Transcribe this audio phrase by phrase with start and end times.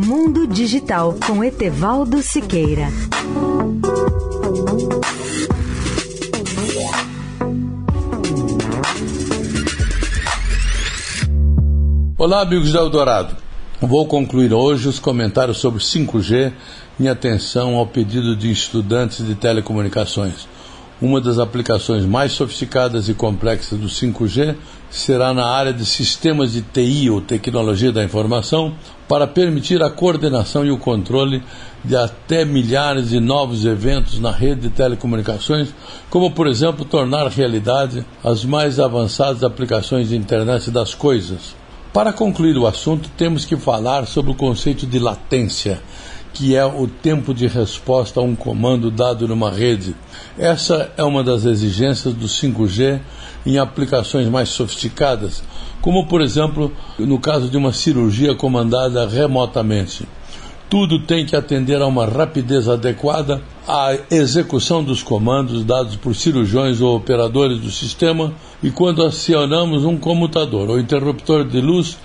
[0.00, 2.86] Mundo Digital com Etevaldo Siqueira.
[12.16, 13.36] Olá, amigos da Eldorado.
[13.80, 16.52] Vou concluir hoje os comentários sobre 5G
[17.00, 20.46] em atenção ao pedido de estudantes de telecomunicações.
[21.00, 24.56] Uma das aplicações mais sofisticadas e complexas do 5G
[24.90, 28.74] será na área de sistemas de TI ou tecnologia da informação,
[29.06, 31.40] para permitir a coordenação e o controle
[31.84, 35.68] de até milhares de novos eventos na rede de telecomunicações,
[36.10, 41.54] como, por exemplo, tornar realidade as mais avançadas aplicações de internet das coisas.
[41.92, 45.80] Para concluir o assunto, temos que falar sobre o conceito de latência
[46.32, 49.94] que é o tempo de resposta a um comando dado numa rede.
[50.38, 53.00] Essa é uma das exigências do 5G
[53.46, 55.42] em aplicações mais sofisticadas,
[55.80, 60.06] como por exemplo no caso de uma cirurgia comandada remotamente.
[60.70, 66.82] Tudo tem que atender a uma rapidez adequada à execução dos comandos dados por cirurgiões
[66.82, 71.96] ou operadores do sistema, e quando acionamos um comutador ou interruptor de luz,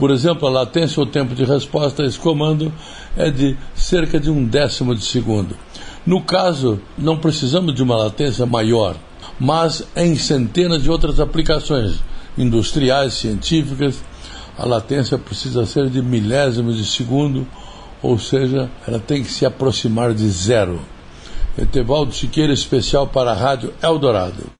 [0.00, 2.72] por exemplo, a latência ou tempo de resposta a esse comando
[3.18, 5.54] é de cerca de um décimo de segundo.
[6.06, 8.96] No caso, não precisamos de uma latência maior,
[9.38, 12.00] mas em centenas de outras aplicações
[12.38, 14.02] industriais, científicas,
[14.56, 17.46] a latência precisa ser de milésimos de segundo,
[18.02, 20.80] ou seja, ela tem que se aproximar de zero.
[21.58, 24.59] Etevaldo Siqueira, especial para a Rádio Eldorado.